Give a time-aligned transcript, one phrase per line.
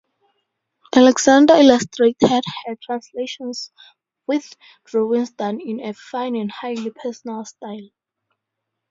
[0.95, 3.71] Alexander illustrated her translations
[4.25, 7.87] with drawings done in a fine and highly personal style.